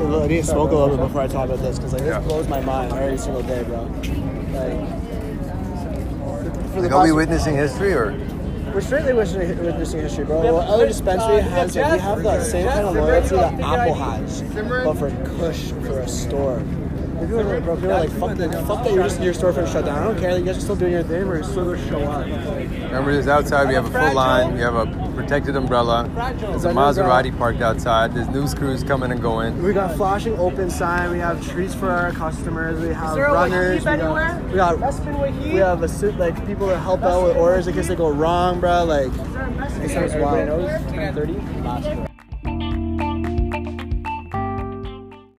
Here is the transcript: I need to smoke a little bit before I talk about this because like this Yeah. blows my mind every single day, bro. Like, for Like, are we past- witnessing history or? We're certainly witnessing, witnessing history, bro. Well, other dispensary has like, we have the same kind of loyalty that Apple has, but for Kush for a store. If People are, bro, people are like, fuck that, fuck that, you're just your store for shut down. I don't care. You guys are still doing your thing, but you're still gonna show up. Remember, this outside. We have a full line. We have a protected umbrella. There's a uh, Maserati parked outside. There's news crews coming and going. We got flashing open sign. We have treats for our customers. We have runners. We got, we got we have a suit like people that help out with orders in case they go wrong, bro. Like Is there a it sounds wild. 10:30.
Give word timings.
I 0.00 0.26
need 0.26 0.36
to 0.38 0.44
smoke 0.44 0.70
a 0.70 0.74
little 0.76 0.96
bit 0.96 1.02
before 1.06 1.22
I 1.22 1.26
talk 1.26 1.46
about 1.46 1.60
this 1.60 1.76
because 1.78 1.92
like 1.92 2.02
this 2.02 2.10
Yeah. 2.10 2.20
blows 2.20 2.48
my 2.48 2.60
mind 2.60 2.92
every 2.92 3.18
single 3.18 3.42
day, 3.42 3.62
bro. 3.64 3.82
Like, 3.82 3.92
for 6.72 6.80
Like, 6.82 6.92
are 6.92 7.02
we 7.02 7.08
past- 7.08 7.14
witnessing 7.16 7.56
history 7.56 7.92
or? 7.94 8.14
We're 8.74 8.80
certainly 8.82 9.12
witnessing, 9.14 9.64
witnessing 9.64 10.00
history, 10.00 10.24
bro. 10.24 10.40
Well, 10.40 10.58
other 10.60 10.86
dispensary 10.86 11.40
has 11.40 11.74
like, 11.74 11.92
we 11.94 11.98
have 11.98 12.22
the 12.22 12.44
same 12.44 12.68
kind 12.68 12.86
of 12.86 12.94
loyalty 12.94 13.36
that 13.36 13.60
Apple 13.60 13.94
has, 13.94 14.42
but 14.42 14.96
for 14.98 15.10
Kush 15.38 15.72
for 15.72 15.98
a 16.00 16.08
store. 16.08 16.62
If 17.20 17.28
People 17.28 17.40
are, 17.40 17.60
bro, 17.60 17.74
people 17.74 17.90
are 17.90 18.00
like, 18.00 18.10
fuck 18.10 18.36
that, 18.36 18.66
fuck 18.66 18.84
that, 18.84 18.94
you're 18.94 19.02
just 19.02 19.20
your 19.20 19.34
store 19.34 19.52
for 19.52 19.66
shut 19.66 19.84
down. 19.84 19.98
I 19.98 20.04
don't 20.04 20.18
care. 20.20 20.38
You 20.38 20.44
guys 20.44 20.58
are 20.58 20.60
still 20.60 20.76
doing 20.76 20.92
your 20.92 21.02
thing, 21.02 21.26
but 21.26 21.32
you're 21.32 21.42
still 21.42 21.64
gonna 21.64 21.88
show 21.88 22.00
up. 22.02 22.24
Remember, 22.24 23.12
this 23.12 23.26
outside. 23.26 23.66
We 23.66 23.74
have 23.74 23.86
a 23.86 23.90
full 23.90 24.14
line. 24.14 24.54
We 24.54 24.60
have 24.60 24.76
a 24.76 24.86
protected 25.16 25.56
umbrella. 25.56 26.08
There's 26.14 26.64
a 26.64 26.70
uh, 26.70 26.72
Maserati 26.72 27.36
parked 27.36 27.60
outside. 27.60 28.14
There's 28.14 28.28
news 28.28 28.54
crews 28.54 28.84
coming 28.84 29.10
and 29.10 29.20
going. 29.20 29.60
We 29.60 29.72
got 29.72 29.96
flashing 29.96 30.38
open 30.38 30.70
sign. 30.70 31.10
We 31.10 31.18
have 31.18 31.44
treats 31.44 31.74
for 31.74 31.90
our 31.90 32.12
customers. 32.12 32.80
We 32.80 32.94
have 32.94 33.16
runners. 33.16 33.80
We 33.80 33.84
got, 33.84 34.48
we 34.48 34.54
got 34.54 35.40
we 35.42 35.56
have 35.56 35.82
a 35.82 35.88
suit 35.88 36.16
like 36.18 36.46
people 36.46 36.68
that 36.68 36.78
help 36.78 37.02
out 37.02 37.24
with 37.26 37.36
orders 37.36 37.66
in 37.66 37.74
case 37.74 37.88
they 37.88 37.96
go 37.96 38.10
wrong, 38.10 38.60
bro. 38.60 38.84
Like 38.84 39.08
Is 39.08 39.92
there 39.92 40.04
a 40.04 40.06
it 40.06 40.10
sounds 40.10 40.14
wild. 40.14 40.70
10:30. 40.92 42.07